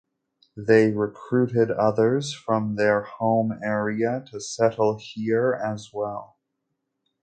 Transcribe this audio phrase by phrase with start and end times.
[0.57, 6.39] They recruited others from their home area to settle here as well.